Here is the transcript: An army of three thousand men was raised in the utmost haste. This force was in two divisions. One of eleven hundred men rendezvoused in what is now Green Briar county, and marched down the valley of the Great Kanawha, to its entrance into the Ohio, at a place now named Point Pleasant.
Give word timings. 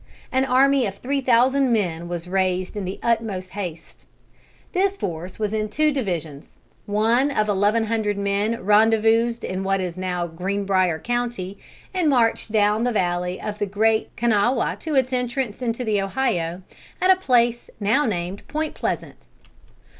An 0.31 0.45
army 0.45 0.87
of 0.87 0.95
three 0.95 1.21
thousand 1.21 1.71
men 1.71 2.07
was 2.07 2.27
raised 2.27 2.75
in 2.75 2.85
the 2.85 2.99
utmost 3.03 3.51
haste. 3.51 4.07
This 4.73 4.97
force 4.97 5.37
was 5.37 5.53
in 5.53 5.69
two 5.69 5.91
divisions. 5.91 6.57
One 6.87 7.29
of 7.29 7.47
eleven 7.47 7.83
hundred 7.83 8.17
men 8.17 8.63
rendezvoused 8.65 9.43
in 9.43 9.63
what 9.63 9.79
is 9.79 9.97
now 9.97 10.25
Green 10.25 10.65
Briar 10.65 10.97
county, 10.97 11.59
and 11.93 12.09
marched 12.09 12.51
down 12.51 12.83
the 12.83 12.91
valley 12.91 13.39
of 13.39 13.59
the 13.59 13.67
Great 13.67 14.09
Kanawha, 14.17 14.75
to 14.79 14.95
its 14.95 15.13
entrance 15.13 15.61
into 15.61 15.83
the 15.83 16.01
Ohio, 16.01 16.63
at 16.99 17.11
a 17.11 17.15
place 17.21 17.69
now 17.79 18.03
named 18.07 18.41
Point 18.47 18.73
Pleasant. 18.73 19.17